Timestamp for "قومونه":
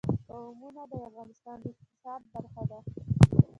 0.27-0.83